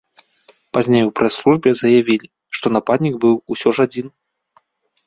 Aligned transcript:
Пазней 0.77 1.03
у 1.09 1.11
прэс-службе 1.19 1.75
заявілі, 1.83 2.27
што 2.61 2.67
нападнік 2.77 3.15
быў 3.29 3.35
усё 3.55 3.69
ж 3.79 3.89
адзін. 3.89 4.07